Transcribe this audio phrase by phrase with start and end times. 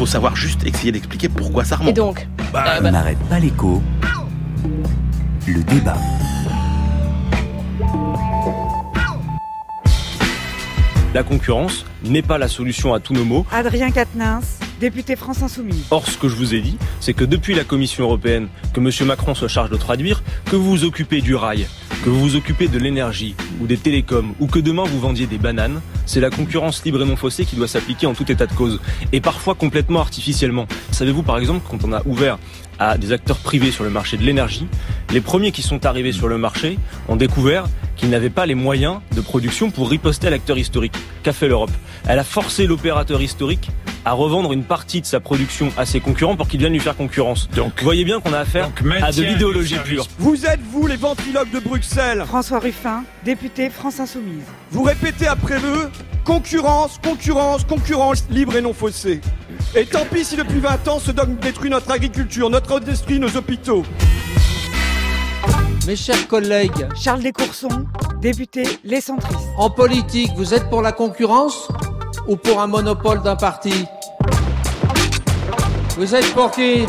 [0.00, 1.90] faut savoir juste essayer d'expliquer pourquoi ça remonte.
[1.90, 3.82] Et donc Bah, On n'arrête pas l'écho.
[5.46, 5.98] Le débat.
[11.12, 13.44] La concurrence n'est pas la solution à tous nos maux.
[13.52, 15.84] Adrien Quatennens, député France Insoumise.
[15.90, 19.06] Or, ce que je vous ai dit, c'est que depuis la Commission européenne, que M.
[19.06, 21.66] Macron se charge de traduire, que vous vous occupez du rail,
[22.04, 25.38] que vous vous occupez de l'énergie ou des télécoms, ou que demain vous vendiez des
[25.38, 28.52] bananes, c'est la concurrence libre et non faussée qui doit s'appliquer en tout état de
[28.52, 28.80] cause,
[29.12, 30.66] et parfois complètement artificiellement.
[30.92, 32.38] Savez-vous par exemple, quand on a ouvert
[32.78, 34.66] à des acteurs privés sur le marché de l'énergie,
[35.12, 36.78] les premiers qui sont arrivés sur le marché
[37.08, 40.94] ont découvert qu'ils n'avaient pas les moyens de production pour riposter à l'acteur historique.
[41.22, 41.70] Qu'a fait l'Europe
[42.08, 43.70] Elle a forcé l'opérateur historique
[44.04, 46.96] à revendre une partie de sa production à ses concurrents pour qu'ils viennent lui faire
[46.96, 47.48] concurrence.
[47.50, 48.70] Donc, vous voyez bien qu'on a affaire
[49.02, 50.06] à de l'idéologie pure.
[50.18, 54.44] Vous êtes, vous, les ventriloques de Bruxelles François Ruffin, député France Insoumise.
[54.70, 55.90] Vous répétez après eux
[56.24, 59.20] concurrence, concurrence, concurrence libre et non faussée.
[59.74, 63.36] Et tant pis si depuis 20 ans ce dogme détruit notre agriculture, notre industrie, nos
[63.36, 63.84] hôpitaux.
[65.86, 67.86] Mes chers collègues, Charles Descoursons,
[68.20, 69.48] député Les Centristes.
[69.56, 71.68] en politique, vous êtes pour la concurrence?
[72.26, 73.86] Ou pour un monopole d'un parti
[75.96, 76.86] Vous êtes pour qui?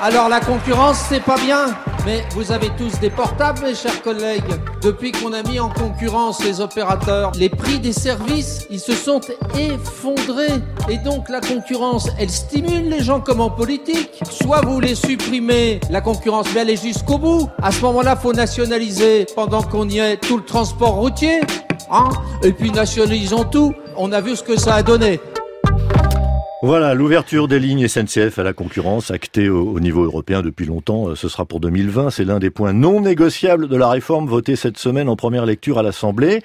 [0.00, 1.66] Alors la concurrence, c'est pas bien.
[2.10, 4.42] Mais vous avez tous des portables, mes chers collègues.
[4.82, 9.20] Depuis qu'on a mis en concurrence les opérateurs, les prix des services, ils se sont
[9.56, 10.60] effondrés.
[10.88, 14.20] Et donc la concurrence, elle stimule les gens comme en politique.
[14.28, 17.48] Soit vous les supprimez, la concurrence, mais allez jusqu'au bout.
[17.62, 21.42] À ce moment-là, faut nationaliser pendant qu'on y est tout le transport routier.
[21.92, 22.08] Hein
[22.42, 23.72] Et puis nationalisons tout.
[23.96, 25.20] On a vu ce que ça a donné.
[26.62, 31.08] Voilà, l'ouverture des lignes SNCF à la concurrence, actée au, au niveau européen depuis longtemps,
[31.08, 32.10] euh, ce sera pour 2020.
[32.10, 35.78] C'est l'un des points non négociables de la réforme votée cette semaine en première lecture
[35.78, 36.42] à l'Assemblée.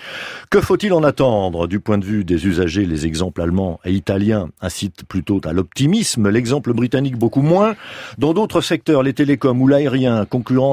[0.49, 4.47] Que faut-il en attendre Du point de vue des usagers, les exemples allemands et italiens
[4.61, 7.75] incitent plutôt à l'optimisme, l'exemple britannique beaucoup moins.
[8.17, 10.25] Dans d'autres secteurs, les télécoms ou l'aérien,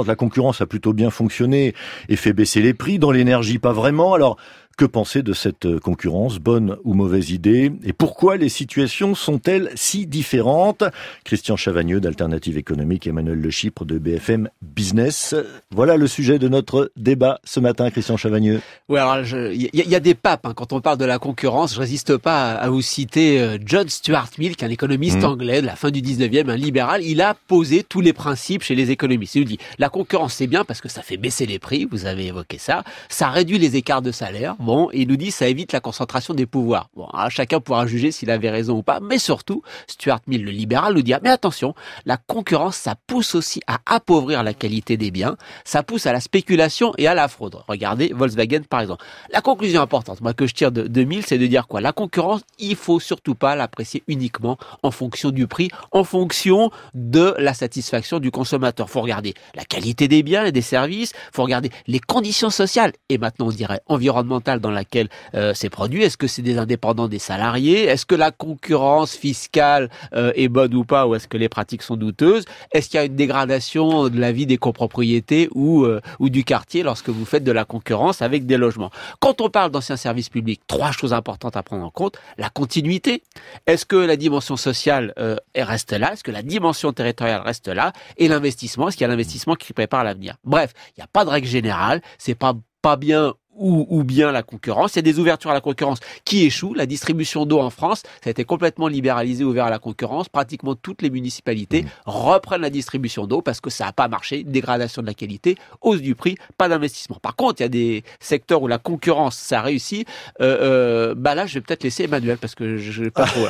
[0.06, 1.74] la concurrence a plutôt bien fonctionné
[2.08, 3.00] et fait baisser les prix.
[3.00, 4.14] Dans l'énergie, pas vraiment.
[4.14, 4.36] Alors,
[4.76, 7.72] que penser de cette euh, concurrence, bonne ou mauvaise idée?
[7.84, 10.84] Et pourquoi les situations sont-elles si différentes?
[11.24, 15.34] Christian Chavagneux d'Alternative économique, Emmanuel Le Chypre de BFM Business.
[15.70, 18.60] Voilà le sujet de notre débat ce matin, Christian Chavagneux.
[18.88, 20.52] Oui, alors il y, y, a des papes hein.
[20.54, 21.74] quand on parle de la concurrence.
[21.74, 25.12] Je résiste pas à, à vous citer euh, John Stuart Mill, qui est un économiste
[25.22, 25.24] Mmh.
[25.24, 27.02] anglais de la fin du 19e, un libéral.
[27.02, 29.34] Il a posé tous les principes chez les économistes.
[29.34, 31.86] Il nous dit la concurrence c'est bien parce que ça fait baisser les prix.
[31.90, 32.84] Vous avez évoqué ça.
[33.08, 34.56] Ça réduit les écarts de salaire.
[34.62, 36.88] Bon, et il nous dit ça évite la concentration des pouvoirs.
[36.94, 39.00] Bon, alors, chacun pourra juger s'il avait raison ou pas.
[39.00, 41.74] Mais surtout, Stuart Mill, le libéral, nous dit ah, mais attention,
[42.06, 45.36] la concurrence ça pousse aussi à appauvrir la qualité des biens.
[45.64, 47.56] Ça pousse à la spéculation et à la fraude.
[47.66, 49.04] Regardez Volkswagen par exemple.
[49.32, 51.80] La conclusion importante, moi que je tire de, de Mill, c'est de dire quoi?
[51.80, 57.34] La concurrence, il faut surtout pas l'apprécier uniquement en fonction du prix, en fonction de
[57.38, 58.88] la satisfaction du consommateur.
[58.88, 61.14] Faut regarder la qualité des biens et des services.
[61.32, 66.02] Faut regarder les conditions sociales et maintenant on dirait environnementales dans laquelle euh, c'est produit.
[66.02, 67.84] Est-ce que c'est des indépendants, des salariés?
[67.84, 71.06] Est-ce que la concurrence fiscale euh, est bonne ou pas?
[71.06, 72.44] Ou est-ce que les pratiques sont douteuses?
[72.72, 76.44] Est-ce qu'il y a une dégradation de la vie des copropriétés ou euh, ou du
[76.44, 78.90] quartier lorsque vous faites de la concurrence avec des logements?
[79.20, 82.18] Quand on parle d'anciens services publics, trois choses importantes à prendre en compte.
[82.38, 83.22] La continuité.
[83.66, 86.12] Est-ce que la dimension sociale euh, reste là?
[86.12, 87.92] Est-ce que la dimension territoriale reste là?
[88.16, 90.36] Et l'investissement, est-ce qu'il y a l'investissement qui prépare l'avenir?
[90.44, 92.02] Bref, il n'y a pas de règle générale.
[92.18, 94.94] C'est pas pas bien ou, ou, bien la concurrence.
[94.94, 96.74] Il y a des ouvertures à la concurrence qui échouent.
[96.74, 100.28] La distribution d'eau en France, ça a été complètement libéralisé, ouvert à la concurrence.
[100.28, 104.44] Pratiquement toutes les municipalités reprennent la distribution d'eau parce que ça n'a pas marché.
[104.44, 107.18] Dégradation de la qualité, hausse du prix, pas d'investissement.
[107.20, 110.06] Par contre, il y a des secteurs où la concurrence, ça réussit.
[110.40, 113.46] Euh, euh, bah là, je vais peut-être laisser Emmanuel parce que je n'ai pas trop.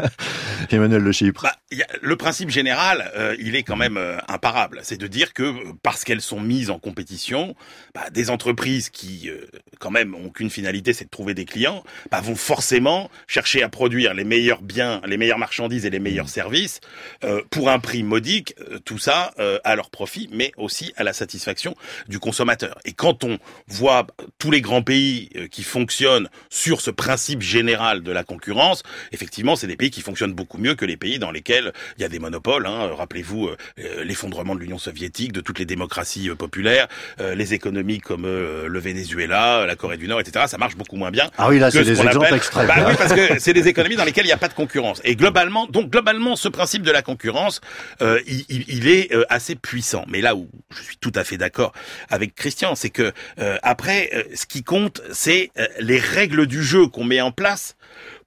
[0.70, 1.42] Emmanuel Le Chypre.
[1.42, 4.80] Bah, a, le principe général, euh, il est quand même euh, imparable.
[4.82, 7.54] C'est de dire que parce qu'elles sont mises en compétition,
[7.94, 9.31] bah, des entreprises qui euh,
[9.78, 13.68] quand même ont qu'une finalité, c'est de trouver des clients, bah, vont forcément chercher à
[13.68, 16.80] produire les meilleurs biens, les meilleures marchandises et les meilleurs services
[17.24, 18.54] euh, pour un prix modique.
[18.60, 21.76] euh, tout ça euh, à leur profit, mais aussi à la satisfaction
[22.08, 22.78] du consommateur.
[22.84, 23.38] Et quand on
[23.68, 24.06] voit
[24.38, 28.82] tous les grands pays euh, qui fonctionnent sur ce principe général de la concurrence,
[29.12, 32.04] effectivement, c'est des pays qui fonctionnent beaucoup mieux que les pays dans lesquels il y
[32.04, 32.66] a des monopoles.
[32.66, 32.90] Hein.
[32.94, 36.88] Rappelez-vous euh, l'effondrement de l'Union soviétique, de toutes les démocraties euh, populaires,
[37.20, 40.46] euh, les économies comme euh, le Venezuela, la Corée du Nord, etc.
[40.48, 41.30] Ça marche beaucoup moins bien.
[41.38, 42.66] Ah oui, là, c'est ce des exemples appelle- extrêmes.
[42.66, 45.00] Bah oui, parce que c'est des économies dans lesquelles il n'y a pas de concurrence.
[45.04, 47.60] Et globalement, donc globalement, ce principe de la concurrence,
[48.00, 50.04] euh, il, il- il est euh, assez puissant.
[50.08, 51.72] Mais là où je suis tout à fait d'accord
[52.10, 56.62] avec Christian, c'est que euh, après, euh, ce qui compte, c'est euh, les règles du
[56.62, 57.76] jeu qu'on met en place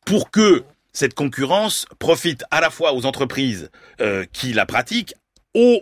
[0.05, 0.63] pour que
[0.93, 3.69] cette concurrence profite à la fois aux entreprises
[4.01, 5.13] euh, qui la pratiquent,
[5.53, 5.81] aux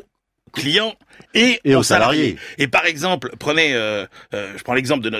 [0.54, 0.94] clients
[1.34, 2.38] et, Et aux, aux salariés.
[2.58, 5.18] Et par exemple, prenez, euh, euh, je prends l'exemple de, no-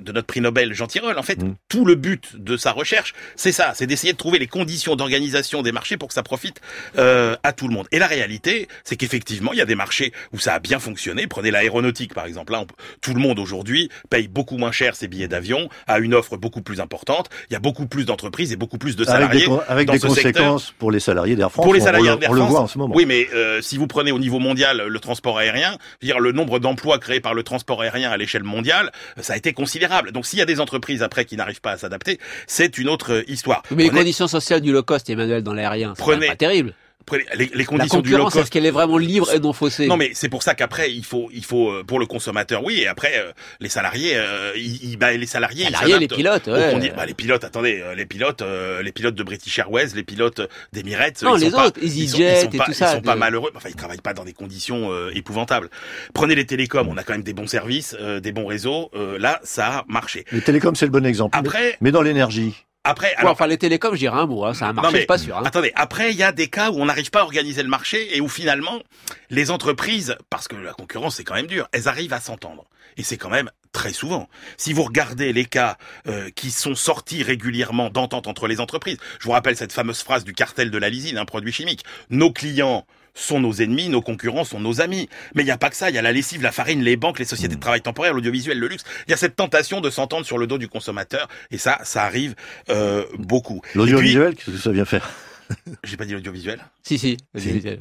[0.00, 1.18] de notre prix Nobel Jean Tirole.
[1.18, 1.54] En fait, Mm.
[1.68, 5.62] tout le but de sa recherche, c'est ça, c'est d'essayer de trouver les conditions d'organisation
[5.62, 6.60] des marchés pour que ça profite
[6.96, 7.86] euh, à tout le monde.
[7.92, 11.26] Et la réalité, c'est qu'effectivement, il y a des marchés où ça a bien fonctionné.
[11.26, 12.52] Prenez l'aéronautique, par exemple.
[12.52, 12.66] Là, on
[13.00, 16.62] tout le monde aujourd'hui paye beaucoup moins cher ses billets d'avion, a une offre beaucoup
[16.62, 17.28] plus importante.
[17.50, 19.92] Il y a beaucoup plus d'entreprises et beaucoup plus de Avec salariés des, avec dans
[19.94, 20.32] des ce secteur.
[20.32, 21.64] conséquences pour les salariés d'Air France.
[21.64, 22.94] Pour les salariés d'Air on le France, voit en ce moment.
[22.94, 26.58] Oui, mais euh, si vous prenez au niveau mondial le transport aérien, dire le nombre
[26.58, 30.12] d'emplois créés par le transport aérien à l'échelle mondiale, ça a été considérable.
[30.12, 33.24] Donc s'il y a des entreprises après qui n'arrivent pas à s'adapter, c'est une autre
[33.28, 33.62] histoire.
[33.70, 36.74] Mais les conditions sociales du low cost, Emmanuel, dans l'aérien, c'est Prenez- pas terrible.
[37.16, 39.86] Les, les La conditions du low concurrence, est-ce qu'elle est vraiment libre et non faussée?
[39.86, 42.80] Non, mais c'est pour ça qu'après il faut, il faut euh, pour le consommateur, oui,
[42.80, 46.14] et après euh, les salariés, euh, ils, ils- bah, les salariés, ils Salariés, les s'adaptent
[46.16, 46.74] pilotes, ouais.
[46.74, 50.02] condi- bah, les pilotes, attendez, euh, les pilotes, euh, les pilotes de British Airways, les
[50.02, 50.40] pilotes
[50.72, 52.70] d'Emirates, Non, ils les sont pas- autres, ils sont- EasyJet ils sont et pas, tout
[52.72, 53.50] ils ça, sont pas malheureux.
[53.54, 55.70] Enfin, ils travaillent pas dans des conditions euh, épouvantables.
[56.14, 58.90] Prenez les télécoms, on a quand même des bons services, euh, des bons réseaux.
[58.94, 60.24] euh, là, ça a marché.
[60.32, 61.36] Les télécoms, c'est le bon exemple.
[61.38, 62.54] Après, Mais dans l'énergie,
[62.88, 65.06] après, Ouais, enfin, les télécoms, je dirais un mot, hein, ça a marché, Non, mais-
[65.06, 65.36] pas sûr.
[65.36, 65.42] Hein.
[65.44, 68.16] Attendez, après, il y a des cas où on n'arrive pas à organiser le marché
[68.16, 68.80] et où finalement,
[69.30, 72.64] les entreprises, parce que la concurrence c'est quand même dur, elles arrivent à s'entendre.
[72.96, 74.28] Et c'est quand même très souvent.
[74.56, 75.76] Si vous regardez les cas
[76.08, 80.24] euh, qui sont sortis régulièrement d'entente entre les entreprises, je vous rappelle cette fameuse phrase
[80.24, 81.84] du cartel de la lysine, un produit chimique.
[82.10, 82.86] Nos clients
[83.18, 85.08] sont nos ennemis, nos concurrents sont nos amis.
[85.34, 86.96] Mais il n'y a pas que ça, il y a la lessive, la farine, les
[86.96, 88.84] banques, les sociétés de travail temporaire, l'audiovisuel, le luxe.
[89.06, 92.04] Il y a cette tentation de s'entendre sur le dos du consommateur, et ça, ça
[92.04, 92.34] arrive
[92.70, 93.60] euh, beaucoup.
[93.74, 95.10] L'audiovisuel, qu'est-ce que ça vient faire?
[95.84, 97.16] J'ai pas dit l'audiovisuel Si, si.
[97.36, 97.62] Si.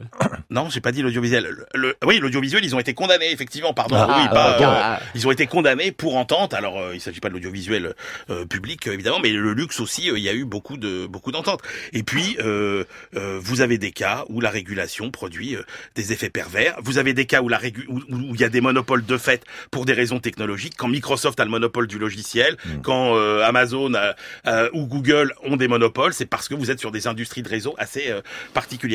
[0.49, 1.45] Non, j'ai pas dit l'audiovisuel.
[1.49, 3.97] Le- le- oui, l'audiovisuel, ils ont été condamnés, effectivement, pardon.
[3.97, 4.99] Ah, oui, ah, pas, euh, ah.
[5.13, 6.53] ils ont été condamnés pour entente.
[6.53, 7.93] Alors, euh, il s'agit pas de l'audiovisuel
[8.29, 11.05] euh, public, euh, évidemment, mais le luxe aussi, euh, il y a eu beaucoup de
[11.05, 11.61] beaucoup d'ententes.
[11.91, 12.85] Et puis, euh,
[13.17, 15.63] euh, vous avez des cas où la régulation produit euh,
[15.95, 16.77] des effets pervers.
[16.81, 19.17] Vous avez des cas où la régu- où, où il y a des monopoles de
[19.17, 20.75] fait pour des raisons technologiques.
[20.77, 24.13] Quand Microsoft a le monopole du logiciel, quand euh, Amazon euh,
[24.47, 27.49] euh, ou Google ont des monopoles, c'est parce que vous êtes sur des industries de
[27.49, 28.09] réseau assez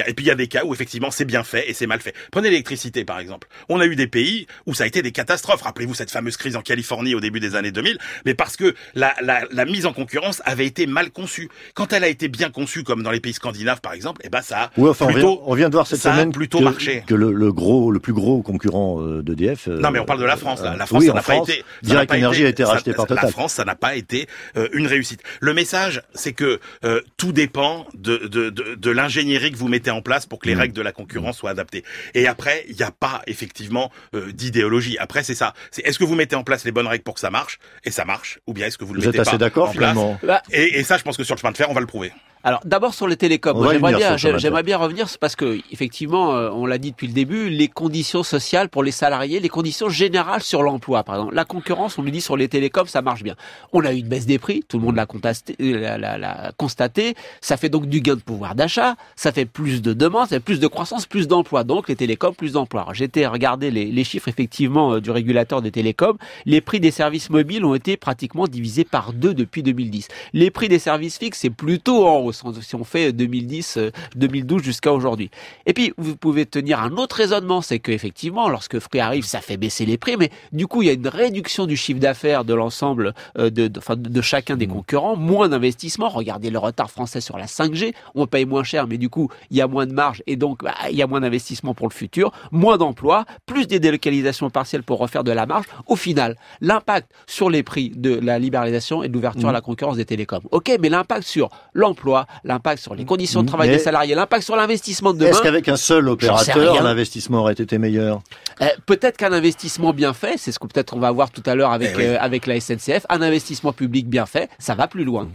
[0.06, 0.10] euh.
[0.10, 2.00] Et puis il y a des cas où effectivement c'est bien fait et c'est mal
[2.00, 2.14] fait.
[2.30, 3.48] Prenez l'électricité par exemple.
[3.68, 5.62] On a eu des pays où ça a été des catastrophes.
[5.62, 9.14] Rappelez-vous cette fameuse crise en Californie au début des années 2000, mais parce que la,
[9.22, 11.48] la, la mise en concurrence avait été mal conçue.
[11.74, 14.42] Quand elle a été bien conçue, comme dans les pays scandinaves par exemple, eh ben
[14.42, 16.64] ça a Oui, enfin, on, plutôt vient, on vient de voir cette semaine plutôt que,
[16.64, 17.04] marché.
[17.06, 19.68] que le, le gros, le plus gros concurrent euh, d'EDF.
[19.68, 20.62] euh, Non, mais on parle de la France.
[20.62, 20.72] Là.
[20.72, 21.64] euh, La France, oui, ça n'a pas été.
[21.82, 23.24] Direct Energy a été racheté par Total.
[23.24, 24.26] La France, ça n'a pas été
[24.56, 25.20] euh, une réussite.
[25.40, 29.90] Le message, c'est que euh, tout dépend de, de, de, de l'ingénierie que vous mettez
[29.92, 30.58] en place pour que les Mm.
[30.60, 31.84] règles de la concurrence soient adaptées.
[32.14, 34.96] Et après, il n'y a pas effectivement euh, d'idéologie.
[34.98, 35.54] Après, c'est ça.
[35.70, 37.58] C'est est-ce que vous mettez en place les bonnes règles pour que ça marche?
[37.84, 39.68] Et ça marche, ou bien est-ce que vous le Vous êtes mettez assez pas d'accord
[39.68, 40.18] en place finalement?
[40.22, 41.86] Bah, et, et ça, je pense que sur le chemin de fer, on va le
[41.86, 42.12] prouver.
[42.44, 44.08] Alors d'abord sur les télécoms, j'aimerais bien,
[44.38, 48.22] j'aimerais bien revenir parce que effectivement, euh, on l'a dit depuis le début, les conditions
[48.24, 52.10] sociales pour les salariés, les conditions générales sur l'emploi, par exemple, la concurrence, on nous
[52.10, 53.36] dit sur les télécoms, ça marche bien.
[53.72, 57.14] On a eu une baisse des prix, tout le monde l'a contesté- euh, l'a- constaté,
[57.40, 60.40] ça fait donc du gain de pouvoir d'achat, ça fait plus de demandes, ça fait
[60.40, 62.86] plus de croissance, plus d'emplois, donc les télécoms plus d'emplois.
[62.92, 66.16] J'étais à regarder les, les chiffres effectivement euh, du régulateur des télécoms,
[66.46, 70.08] les prix des services mobiles ont été pratiquement divisés par deux depuis 2010.
[70.32, 74.92] Les prix des services fixes, c'est plutôt en si on fait 2010, euh, 2012 jusqu'à
[74.92, 75.30] aujourd'hui.
[75.66, 79.56] Et puis, vous pouvez tenir un autre raisonnement, c'est qu'effectivement, lorsque Free arrive, ça fait
[79.56, 82.54] baisser les prix, mais du coup, il y a une réduction du chiffre d'affaires de
[82.54, 86.08] l'ensemble euh, de, de, enfin, de- chacun des concurrents, moins d'investissement.
[86.08, 89.56] Regardez le retard français sur la 5G, on paye moins cher, mais du coup, il
[89.56, 91.92] y a moins de marge et donc bah, il y a moins d'investissement pour le
[91.94, 95.66] futur, moins d'emplois, plus des délocalisations partielles pour refaire de la marge.
[95.86, 99.96] Au final, l'impact sur les prix de la libéralisation et de l'ouverture à la concurrence
[99.96, 100.40] des télécoms.
[100.50, 104.44] Ok, mais l'impact sur l'emploi, l'impact sur les conditions de travail Mais- des salariés, l'impact
[104.44, 105.30] sur l'investissement de demain.
[105.30, 108.20] Est-ce qu'avec un seul opérateur, l'investissement aurait été meilleur?
[108.60, 111.54] Euh, peut-être qu'un investissement bien fait, c'est ce que peut-être on va voir tout à
[111.54, 112.04] l'heure avec, Eh oui.
[112.06, 115.28] euh, avec la SNCF, un investissement public bien fait, ça va plus loin.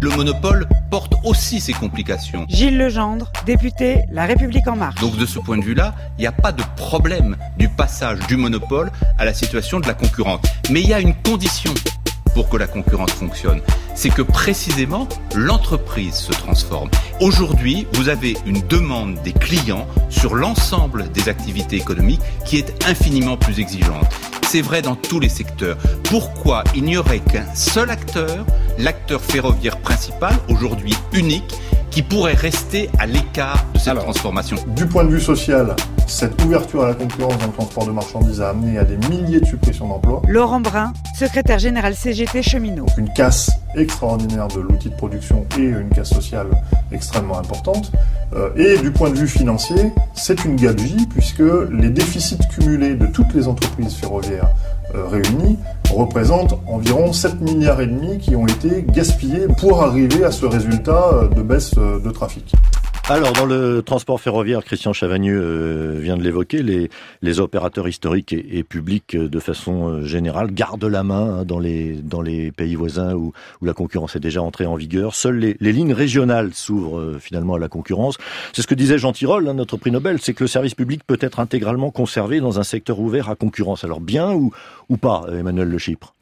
[0.00, 2.44] Le monopole porte aussi ses complications.
[2.48, 5.00] Gilles Legendre, député La République En Marche.
[5.00, 8.36] Donc de ce point de vue-là, il n'y a pas de problème du passage du
[8.36, 10.40] monopole à la situation de la concurrence.
[10.70, 11.72] Mais il y a une condition
[12.34, 13.60] pour que la concurrence fonctionne.
[13.94, 16.90] C'est que précisément, l'entreprise se transforme.
[17.20, 23.36] Aujourd'hui, vous avez une demande des clients sur l'ensemble des activités économiques qui est infiniment
[23.36, 24.06] plus exigeante.
[24.48, 25.76] C'est vrai dans tous les secteurs.
[26.04, 28.44] Pourquoi il n'y aurait qu'un seul acteur,
[28.78, 31.54] l'acteur ferroviaire principal, aujourd'hui unique,
[31.90, 34.04] qui pourrait rester à l'écart de cette Alors.
[34.04, 34.56] transformation?
[34.68, 35.76] Du point de vue social,
[36.12, 39.40] cette ouverture à la concurrence dans le transport de marchandises a amené à des milliers
[39.40, 42.84] de suppressions d'emplois, Laurent Brun, secrétaire général CGT cheminot.
[42.98, 46.48] une casse extraordinaire de l'outil de production et une casse sociale
[46.92, 47.90] extrêmement importante.
[48.34, 53.06] Euh, et du point de vue financier, c'est une gabegie puisque les déficits cumulés de
[53.06, 54.50] toutes les entreprises ferroviaires
[54.94, 55.58] euh, réunies
[55.90, 61.08] représentent environ 7 milliards et demi qui ont été gaspillés pour arriver à ce résultat
[61.14, 62.54] euh, de baisse de trafic.
[63.08, 66.88] Alors, dans le transport ferroviaire, Christian Chavagneux euh, vient de l'évoquer, les,
[67.20, 71.58] les opérateurs historiques et, publics, euh, de façon euh, générale, gardent la main hein, dans,
[71.58, 75.16] les, dans les pays voisins où, où la concurrence est déjà entrée en vigueur.
[75.16, 78.18] Seules les, les lignes régionales s'ouvrent finalement à la concurrence.
[78.52, 81.02] C'est ce que disait Jean Tirole, hein, notre prix Nobel, c'est que le service public
[81.04, 83.82] peut être intégralement conservé dans un secteur ouvert à concurrence.
[83.82, 84.52] Alors, bien ou,
[84.88, 86.14] ou pas, Emmanuel Le Chypre?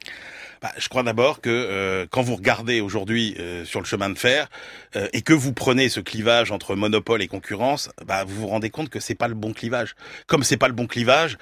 [0.61, 4.17] Bah, je crois d'abord que euh, quand vous regardez aujourd'hui euh, sur le chemin de
[4.17, 4.47] fer
[4.95, 8.69] euh, et que vous prenez ce clivage entre monopole et concurrence, bah, vous vous rendez
[8.69, 9.95] compte que c'est pas le bon clivage.
[10.27, 11.37] Comme c'est pas le bon clivage,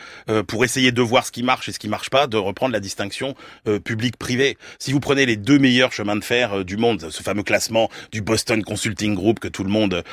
[0.48, 2.80] pour essayer de voir ce qui marche et ce qui marche pas, de reprendre la
[2.80, 3.36] distinction
[3.84, 4.58] public-privé.
[4.78, 8.22] Si vous prenez les deux meilleurs chemins de fer du monde, ce fameux classement du
[8.22, 10.04] Boston Consulting Group que tout le monde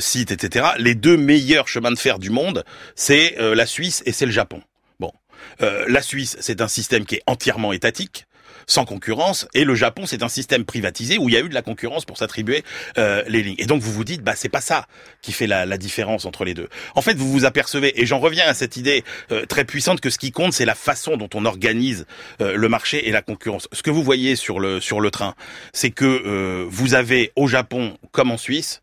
[0.00, 4.26] cite, etc., les deux meilleurs chemins de fer du monde, c'est la Suisse et c'est
[4.26, 4.62] le Japon.
[5.00, 5.12] Bon,
[5.60, 8.27] la Suisse, c'est un système qui est entièrement étatique
[8.68, 9.48] sans concurrence.
[9.54, 12.04] Et le Japon, c'est un système privatisé où il y a eu de la concurrence
[12.04, 12.62] pour s'attribuer
[12.98, 13.56] euh, les lignes.
[13.58, 14.86] Et donc vous vous dites, bah c'est pas ça
[15.22, 16.68] qui fait la, différence entre les deux.
[16.96, 20.10] En fait, vous vous apercevez, et j'en reviens à cette idée euh, très puissante que
[20.10, 22.04] ce qui compte, c'est la façon dont on organise
[22.40, 23.68] euh, le marché et la concurrence.
[23.72, 25.34] Ce que vous voyez sur le sur le train,
[25.72, 28.80] c'est que vous avez au Japon comme en Suisse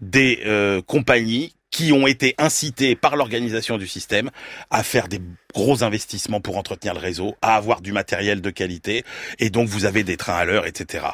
[0.00, 0.40] des
[0.86, 4.30] compagnies qui ont été incités par l'organisation du système
[4.70, 5.20] à faire des
[5.52, 9.04] gros investissements pour entretenir le réseau, à avoir du matériel de qualité,
[9.38, 11.04] et donc vous avez des trains à l'heure, etc.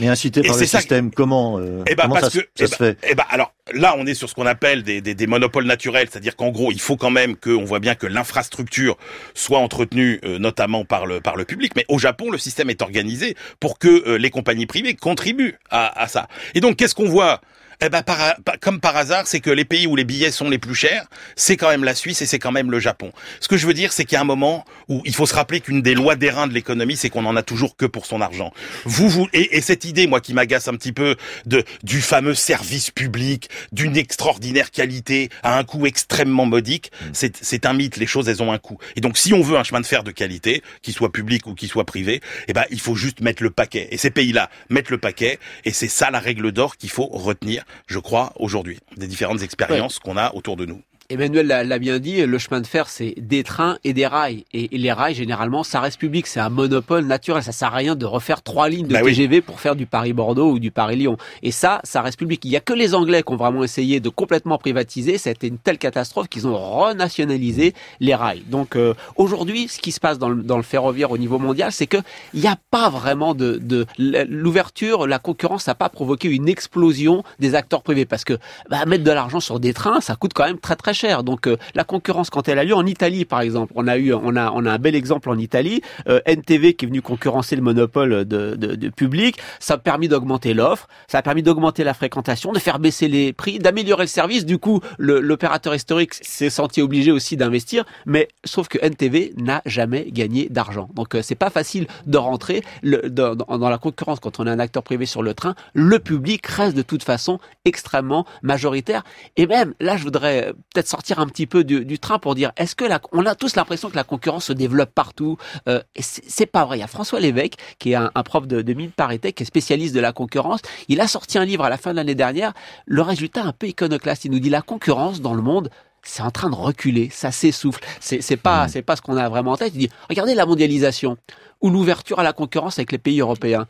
[0.00, 2.70] Mais incité par le système, comment, euh, eh ben comment ça, que, ça eh se
[2.72, 5.26] ben, fait eh ben, alors là, on est sur ce qu'on appelle des, des, des,
[5.26, 8.98] monopoles naturels, c'est-à-dire qu'en gros, il faut quand même qu'on voit bien que l'infrastructure
[9.32, 11.72] soit entretenue, euh, notamment par le par le public.
[11.74, 16.02] Mais au Japon, le système est organisé pour que euh, les compagnies privées contribuent à,
[16.02, 16.28] à ça.
[16.54, 17.40] Et donc, qu'est-ce qu'on voit?
[17.84, 20.58] Eh ben, par, comme par hasard, c'est que les pays où les billets sont les
[20.58, 23.12] plus chers, c'est quand même la Suisse et c'est quand même le Japon.
[23.40, 25.34] Ce que je veux dire, c'est qu'il y a un moment où il faut se
[25.34, 28.20] rappeler qu'une des lois d'airain de l'économie, c'est qu'on en a toujours que pour son
[28.20, 28.52] argent.
[28.84, 32.34] Vous, vous, et, et cette idée, moi, qui m'agace un petit peu de du fameux
[32.34, 37.06] service public, d'une extraordinaire qualité à un coût extrêmement modique, mm.
[37.12, 37.96] c'est c'est un mythe.
[37.96, 38.78] Les choses, elles ont un coût.
[38.96, 41.54] Et donc, si on veut un chemin de fer de qualité, qu'il soit public ou
[41.54, 43.88] qu'il soit privé, eh ben, il faut juste mettre le paquet.
[43.90, 47.64] Et ces pays-là mettent le paquet, et c'est ça la règle d'or qu'il faut retenir
[47.86, 50.82] je crois, aujourd'hui, des différentes expériences qu'on a autour de nous.
[51.08, 54.44] Emmanuel l'a bien dit, le chemin de fer, c'est des trains et des rails.
[54.52, 56.26] Et, les rails, généralement, ça reste public.
[56.26, 57.42] C'est un monopole naturel.
[57.42, 60.52] Ça sert à rien de refaire trois lignes de bah TGV pour faire du Paris-Bordeaux
[60.52, 61.16] ou du Paris-Lyon.
[61.42, 62.44] Et ça, ça reste public.
[62.44, 65.18] Il y a que les Anglais qui ont vraiment essayé de complètement privatiser.
[65.18, 68.42] Ça a été une telle catastrophe qu'ils ont renationalisé les rails.
[68.48, 71.72] Donc euh, aujourd'hui, ce qui se passe dans le, dans le ferroviaire au niveau mondial,
[71.72, 71.98] c'est que
[72.32, 77.22] il n'y a pas vraiment de, de l'ouverture, la concurrence n'a pas provoqué une explosion
[77.38, 78.38] des acteurs privés parce que
[78.70, 81.01] bah, mettre de l'argent sur des trains, ça coûte quand même très très cher.
[81.24, 84.12] Donc euh, la concurrence quand elle a lieu en Italie par exemple, on a eu
[84.14, 87.56] on a on a un bel exemple en Italie, euh, NTV qui est venu concurrencer
[87.56, 91.94] le monopole de, de, public, ça a permis d'augmenter l'offre, ça a permis d'augmenter la
[91.94, 94.44] fréquentation, de faire baisser les prix, d'améliorer le service.
[94.44, 100.06] Du coup, l'opérateur historique s'est senti obligé aussi d'investir, mais sauf que NTV n'a jamais
[100.10, 100.88] gagné d'argent.
[100.94, 104.58] Donc euh, c'est pas facile de rentrer dans, dans la concurrence quand on est un
[104.58, 105.54] acteur privé sur le train.
[105.74, 109.02] Le public reste de toute façon extrêmement majoritaire.
[109.36, 112.74] Et même là, je voudrais peut-être sortir un petit peu du, train pour dire est-ce
[112.74, 115.36] que la, on a tous l'impression que la concurrence se développe partout
[115.68, 116.78] euh, c'est pas vrai.
[116.78, 119.46] Il y a François Lévesque qui est un, prof de, de mine Parétech, qui est
[119.46, 120.60] spécialiste de la concurrence.
[120.88, 122.52] Il a sorti un livre à la fin de l'année dernière.
[122.86, 124.24] Le résultat un peu iconoclaste.
[124.24, 125.70] Il nous dit la concurrence dans le monde
[126.02, 127.80] c'est en train de reculer, ça s'essouffle.
[128.00, 128.68] C'est, pas, mmh.
[128.68, 129.72] c'est pas ce qu'on a vraiment en tête.
[129.74, 131.16] Il dit, regardez la mondialisation
[131.62, 133.66] ou l'ouverture à la concurrence avec les pays européens,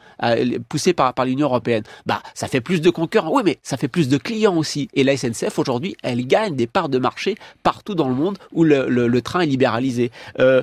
[0.69, 1.83] poussée par, par l'Union européenne.
[2.07, 3.31] Bah, ça fait plus de concurrents.
[3.33, 4.89] Oui, mais ça fait plus de clients aussi.
[4.95, 8.65] Et la SNCF aujourd'hui, elle gagne des parts de marché partout dans le monde où
[8.65, 10.11] le, le, train est libéralisé.
[10.41, 10.62] Euh,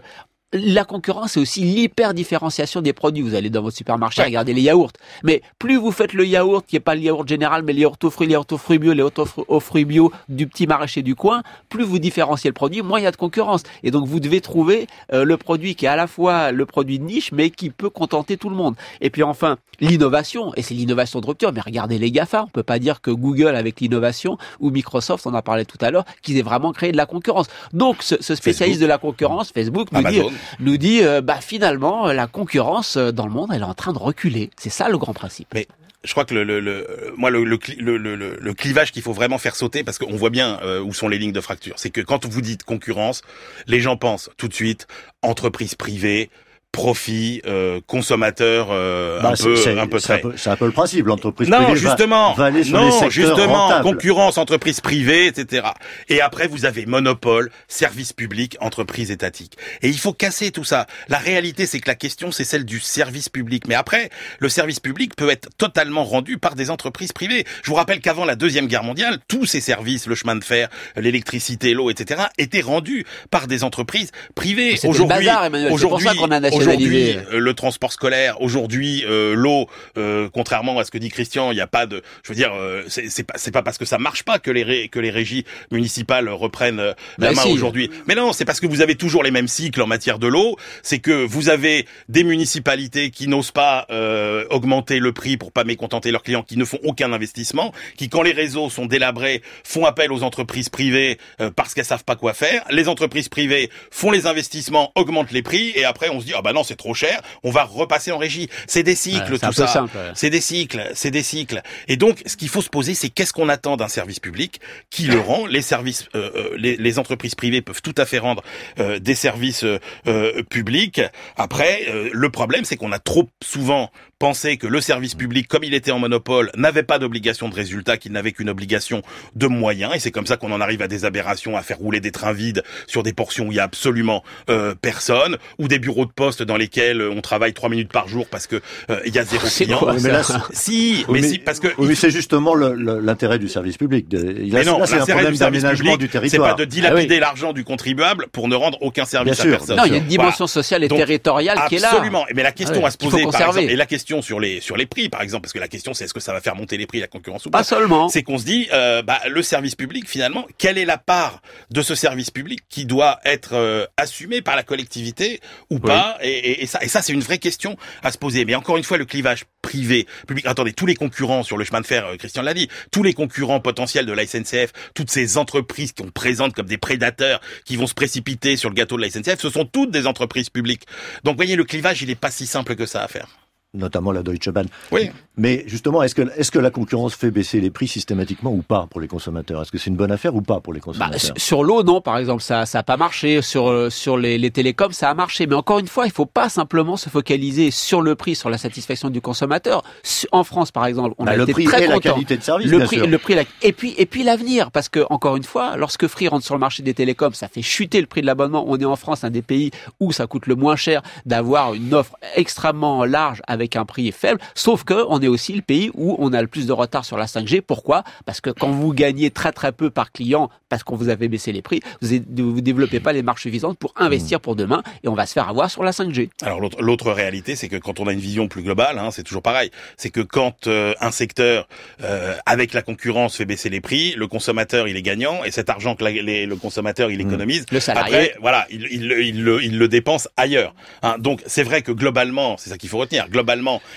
[0.54, 3.22] la concurrence, c'est aussi l'hyper-différenciation des produits.
[3.22, 4.92] Vous allez dans votre supermarché, regardez les yaourts.
[5.24, 8.04] Mais plus vous faites le yaourt, qui n'est pas le yaourt général, mais le yaourt
[8.04, 11.02] aux fruits, le yaourt aux fruits bio, les yaourt aux fruits bio du petit maraîcher
[11.04, 13.64] du coin, plus vous différenciez le produit, moins il y a de concurrence.
[13.84, 16.98] Et donc, vous devez trouver euh, le produit qui est à la fois le produit
[16.98, 18.76] de niche, mais qui peut contenter tout le monde.
[19.02, 21.54] Et puis enfin, l'innovation, et c'est l'innovation de rupture.
[21.54, 25.32] Mais regardez les GAFA, on peut pas dire que Google, avec l'innovation, ou Microsoft, on
[25.32, 27.48] en a parlé tout à l'heure, qu'ils aient vraiment créé de la concurrence.
[27.74, 30.22] Donc, ce, spécialiste de la concurrence, Facebook, nous dit
[30.60, 33.94] nous dit euh, bah finalement la concurrence euh, dans le monde elle est en train
[33.94, 34.50] de reculer.
[34.58, 35.48] C'est ça le grand principe.
[35.54, 35.68] Mais
[36.04, 39.84] je crois que le, le, le le, le, le, clivage qu'il faut vraiment faire sauter
[39.84, 41.74] parce qu'on voit bien euh, où sont les lignes de fracture.
[41.78, 43.22] C'est que quand vous dites concurrence,
[43.68, 44.88] les gens pensent tout de suite
[45.22, 46.30] entreprise privée,
[46.72, 50.22] profit, euh, consommateur euh, Bah, un, c'est- peu, un peu un très.
[50.22, 51.06] peu- c'est un peu le principe.
[51.08, 53.84] L'entreprise Non, privée justement, va, aller sur les non, secteurs justement, rentables.
[53.84, 55.68] concurrence, entreprise privée, etc.
[56.10, 59.58] Et après, vous avez monopole, service public, entreprise étatique.
[59.82, 60.86] Et il faut casser tout ça.
[61.08, 63.68] La réalité, c'est que la question, c'est celle du service public.
[63.68, 64.10] Mais après,
[64.40, 67.46] le service public peut être totalement rendu par des entreprises privées.
[67.64, 70.70] Je vous rappelle qu'avant la Deuxième Guerre mondiale, tous ces services, le chemin de fer,
[70.96, 74.80] l'électricité, l'eau, etc., étaient rendus par des entreprises privées.
[74.84, 75.66] Aujourd'hui, bazar, Emmanuel.
[75.66, 77.36] C'est pour aujourd'hui, ça qu'on a aujourd'hui, nationalisé.
[77.36, 81.56] euh, le transport scolaire, aujourd'hui euh, l'eau, euh, contrairement à ce que dit Christian, il
[81.56, 83.98] n'y a pas de, je veux dire, euh, c'est pas c'est pas parce que ça
[83.98, 87.52] marche pas que les ré- que les régies municipales reprennent euh, la Bah main si.
[87.52, 87.90] aujourd'hui.
[88.08, 90.56] Mais non, c'est parce que vous avez toujours les mêmes cycles en matière de l'eau.
[90.84, 95.64] C'est que vous avez des municipalités qui n'osent pas euh, augmenter le prix pour pas
[95.64, 99.86] mécontenter leurs clients, qui ne font aucun investissement, qui quand les réseaux sont délabrés font
[99.86, 102.64] appel aux entreprises privées euh, parce qu'elles savent pas quoi faire.
[102.72, 106.42] Les entreprises privées font les investissements, augmentent les prix et après on se dit ah
[106.42, 108.50] bah non c'est trop cher, on va repasser en régie.
[108.68, 109.68] C'est des cycles Ouais, tout ça.
[109.68, 110.12] simple, ouais.
[110.16, 111.62] C'est des cycles, c'est des cycles.
[111.88, 115.04] Et donc, ce qu'il faut se poser, c'est qu'est-ce qu'on attend d'un service public qui
[115.04, 115.46] le rend.
[115.46, 118.44] Les services, euh, euh, les, les entreprises privées peuvent tout à fait rendre
[118.80, 121.02] euh, des services euh, euh, publics.
[121.38, 125.64] Après, euh, le problème, c'est qu'on a trop souvent pensé que le service public, comme
[125.64, 129.02] il était en monopole, n'avait pas d'obligation de résultat, qu'il n'avait qu'une obligation
[129.36, 129.96] de moyens.
[129.96, 132.34] Et c'est comme ça qu'on en arrive à des aberrations, à faire rouler des trains
[132.34, 136.12] vides sur des portions où il y a absolument euh, personne, ou des bureaux de
[136.12, 139.24] poste dans lesquels on travaille trois minutes par jour parce que euh, il y a
[139.24, 139.80] zéro C'est client.
[139.80, 142.56] quoi, Oui, mais là, ça Si, mais, mais- si, parce que Oui, mais c'est justement
[142.56, 144.08] l'intérêt du service public.
[144.08, 146.56] De- il a- mais non, c'est l'intérêt problème du service d'aménagement public, du c'est territoire.
[146.56, 149.78] pas de dilapider l'argent du contribuable pour ne rendre aucun service Bien sûr, à personne.
[149.78, 151.90] Non, il y a une dimension sociale et Donc, territoriale qui est là.
[151.92, 152.26] Absolument.
[152.36, 154.78] Mais la question Ouais, à se poser, par exemple, et la question sur les sur
[154.78, 156.78] les prix, par exemple, parce que la question c'est est-ce que ça va faire monter
[156.78, 157.64] les prix, la concurrence ou pas Pas?
[157.64, 158.10] seulement.
[158.10, 161.42] c'est qu'on se dit, euh, bah, le service public, finalement, quelle est la part
[161.72, 166.18] de ce service public qui doit être euh, assumé par la collectivité ou pas?
[166.30, 168.46] Et, ça, c'est une vraie question à se poser.
[168.46, 170.46] Mais encore une fois, le clivage privé, public.
[170.46, 173.14] Attendez, tous les concurrents sur le chemin de fer, euh, Christian l'a dit, tous les
[173.14, 177.88] concurrents potentiels de la SNCF, toutes ces entreprises qu'on présente comme des prédateurs qui vont
[177.88, 180.84] se précipiter sur le gâteau de la SNCF, ce sont toutes des entreprises publiques.
[181.24, 183.28] Donc, voyez, le clivage, il est pas si simple que ça à faire.
[183.74, 184.68] Notamment la Deutsche Bahn.
[184.92, 185.10] Oui.
[185.38, 188.88] Mais justement, est-ce que, est-ce que la concurrence fait baisser les prix systématiquement ou pas
[188.90, 189.62] pour les consommateurs?
[189.62, 191.20] Est-ce que c'est une bonne affaire ou pas pour les Bah, consommateurs?
[191.22, 193.42] sur- sur l'eau, non, par exemple, ça ça a pas marché.
[193.42, 195.48] Sur euh, sur les, les télécoms, ça a marché.
[195.48, 198.58] Mais encore une fois, il faut pas simplement se focaliser sur le prix, sur la
[198.58, 199.84] satisfaction du consommateur.
[200.32, 202.14] En France, par exemple, on Bah, a le été prix très et la content.
[202.14, 203.08] qualité de service, le bien prix, sûr.
[203.08, 206.28] le prix, la- et puis et puis l'avenir, parce que encore une fois, lorsque Free
[206.28, 208.66] rentre sur le marché des télécoms, ça fait chuter le prix de l'abonnement.
[208.68, 211.94] On est en France, un des pays où ça coûte le moins cher d'avoir une
[211.94, 214.40] offre extrêmement large avec un prix faible.
[214.56, 217.18] Sauf que on est aussi le pays où on a le plus de retard sur
[217.18, 217.62] la 5G.
[217.62, 218.04] Pourquoi?
[218.26, 221.52] Parce que quand vous gagnez très très peu par client, parce qu'on vous avait baissé
[221.52, 225.14] les prix, vous ne développez pas les marges suffisantes pour investir pour demain, et on
[225.16, 226.30] va se faire avoir sur la 5G.
[226.44, 229.42] Alors l'autre réalité, c'est que quand on a une vision plus globale, hein, c'est toujours
[229.42, 229.72] pareil.
[229.98, 231.68] C'est que quand euh, un secteur,
[232.04, 235.70] euh, avec la concurrence, fait baisser les prix, le consommateur il est gagnant et cet
[235.70, 238.16] argent que la- les- le consommateur il économise, Le salarié.
[238.16, 240.74] après voilà, il, il, le- il, le, il le dépense ailleurs.
[241.02, 241.16] hein.
[241.20, 243.28] Donc c'est vrai que globalement, c'est ça qu'il faut retenir.
[243.30, 243.49] Globalement,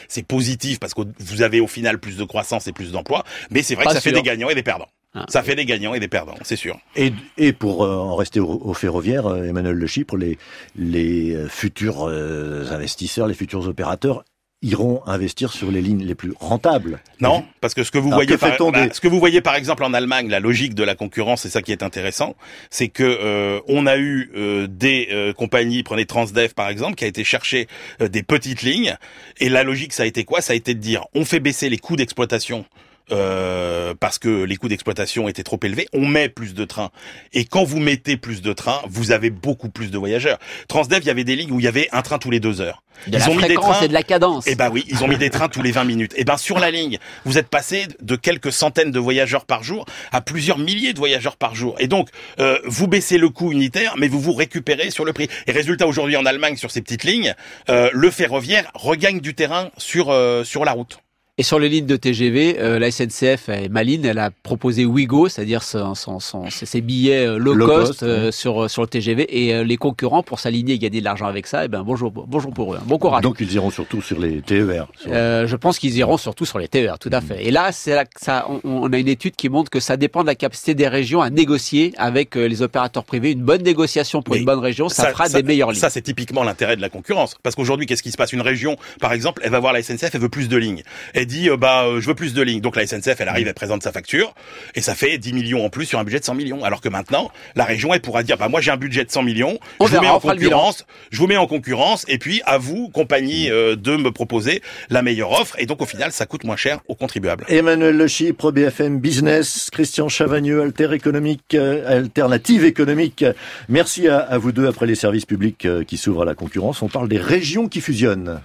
[0.09, 3.63] c'est positif parce que vous avez au final plus de croissance et plus d'emplois, mais
[3.63, 4.89] c'est vrai Pas que ça fait des gagnants et des perdants.
[5.15, 5.27] Ah.
[5.29, 6.79] Ça fait des gagnants et des perdants, c'est sûr.
[6.97, 10.39] Et, et pour euh, en rester au, au ferroviaire, euh, Emmanuel Le Chypre, les,
[10.75, 14.25] les euh, futurs euh, investisseurs, les futurs opérateurs
[14.63, 17.01] iront investir sur les lignes les plus rentables.
[17.21, 19.19] Non, parce que ce que vous Alors, voyez, que par, bah, des- ce que vous
[19.19, 22.37] voyez par exemple en Allemagne, la logique de la concurrence, c'est ça qui est intéressant,
[22.71, 27.05] c'est que euh, on a eu euh, des euh, compagnies, prenez Transdev par exemple, qui
[27.05, 27.67] a été chercher
[28.01, 28.97] euh, des petites lignes,
[29.39, 30.41] et la logique ça a été quoi?
[30.41, 32.65] Ça a été de dire, on fait baisser les coûts d'exploitation.
[33.13, 36.91] Euh, parce que les coûts d'exploitation étaient trop élevés, on met plus de trains.
[37.33, 40.39] Et quand vous mettez plus de trains, vous avez beaucoup plus de voyageurs.
[40.69, 42.61] Transdev, il y avait des lignes où il y avait un train tous les deux
[42.61, 42.83] heures.
[43.07, 44.45] De la fréquence et de la cadence.
[44.47, 46.13] Eh ben oui, ils ont mis des trains tous les 20 minutes.
[46.17, 49.87] Eh ben sur la ligne, vous êtes passé de quelques centaines de voyageurs par jour
[50.13, 51.75] à plusieurs milliers de voyageurs par jour.
[51.81, 55.29] Et donc, euh, vous baissez le coût unitaire, mais vous vous récupérez sur le prix.
[55.47, 57.35] Et résultat, aujourd'hui en Allemagne, sur ces petites lignes,
[57.71, 61.02] euh, le ferroviaire regagne du terrain sur euh, sur la route.
[61.39, 65.31] Et sur les lignes de TGV, euh, la SNCF est maline, elle a proposé Wigo,
[65.31, 68.33] c'est-à-dire son, son, son- ses billets euh, low, Low cost, cost, euh, ouais.
[68.33, 71.47] sur sur le TGV et euh, les concurrents pour s'aligner et gagner de l'argent avec
[71.47, 72.85] ça, et ben bonjour bonjour pour eux, hein.
[72.85, 73.23] bon courage.
[73.23, 74.87] Donc ils iront surtout sur les TER.
[74.95, 77.47] sur- Euh, je pense qu'ils iront surtout sur les TER, tout à fait.
[77.47, 79.97] Et là, c'est là que ça, on, on a une étude qui montre que ça
[79.97, 83.31] dépend de la capacité des régions à négocier avec euh, les opérateurs privés.
[83.31, 85.81] Une bonne négociation pour Mais une bonne région, ça, fera des meilleures lignes.
[85.81, 87.37] Ça, c'est typiquement l'intérêt de la concurrence.
[87.43, 88.35] Parce qu'aujourd'hui, qu'est-ce qui se passe?
[88.35, 90.83] Une région, par exemple, elle va voir la SNCF, elle veut plus de lignes.
[91.15, 92.61] Et elle dit euh, bah euh, je veux plus de lignes.
[92.61, 94.35] Donc la SNCF, elle arrive, elle présente sa facture
[94.75, 96.65] et ça fait 10 millions en plus sur un budget de 100 millions.
[96.65, 99.23] Alors que maintenant, la région, elle pourra dire bah moi j'ai un budget de 100
[99.23, 102.59] millions, On je vous mets en concurrence, je vous mets en concurrence et puis à
[102.59, 106.45] vous compagnie euh, de me proposer la meilleure offre et donc au final ça coûte
[106.45, 107.45] moins cher aux contribuables.
[107.49, 113.25] Emmanuel Le Chypre, BFM Business, Christian Chavagneux, Alter économique, euh, Alternative économique.
[113.69, 116.83] Merci à, à vous deux après les services publics euh, qui s'ouvrent à la concurrence.
[116.83, 118.41] On parle des régions qui fusionnent.